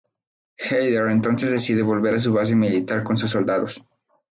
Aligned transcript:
Heidern 0.57 1.11
entonces 1.11 1.51
decide 1.51 1.83
volver 1.83 2.15
a 2.15 2.19
su 2.19 2.33
base 2.33 2.55
militar 2.55 3.03
con 3.03 3.17
sus 3.17 3.29
soldados. 3.29 3.79